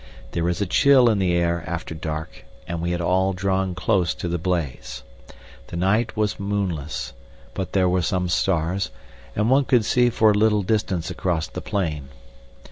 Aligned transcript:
There 0.31 0.49
is 0.49 0.59
a 0.61 0.65
chill 0.65 1.11
in 1.11 1.19
the 1.19 1.31
air 1.35 1.63
after 1.67 1.93
dark, 1.93 2.43
and 2.67 2.81
we 2.81 2.89
had 2.89 3.01
all 3.01 3.33
drawn 3.33 3.75
close 3.75 4.15
to 4.15 4.27
the 4.27 4.39
blaze. 4.39 5.03
The 5.67 5.75
night 5.77 6.17
was 6.17 6.39
moonless, 6.39 7.13
but 7.53 7.73
there 7.73 7.87
were 7.87 8.01
some 8.01 8.27
stars, 8.27 8.89
and 9.35 9.47
one 9.51 9.65
could 9.65 9.85
see 9.85 10.09
for 10.09 10.31
a 10.31 10.35
little 10.35 10.63
distance 10.63 11.11
across 11.11 11.47
the 11.47 11.61
plain. 11.61 12.09